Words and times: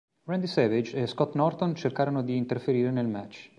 Randy 0.25 0.47
Savage 0.47 0.97
e 0.97 1.05
Scott 1.05 1.35
Norton 1.35 1.75
cercarono 1.75 2.23
di 2.23 2.35
interferire 2.35 2.89
nel 2.89 3.05
match. 3.05 3.49